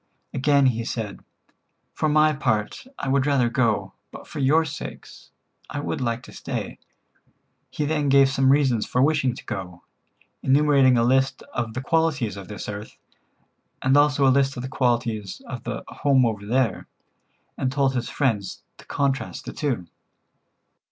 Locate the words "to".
6.23-6.31, 9.35-9.45, 18.79-18.85